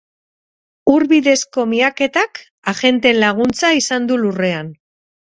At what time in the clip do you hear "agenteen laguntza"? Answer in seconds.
2.71-3.69